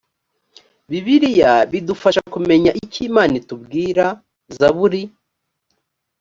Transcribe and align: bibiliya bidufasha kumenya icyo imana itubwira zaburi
bibiliya 0.89 1.53
bidufasha 1.71 2.21
kumenya 2.33 2.71
icyo 2.81 2.99
imana 3.09 3.33
itubwira 3.41 4.05
zaburi 4.57 5.03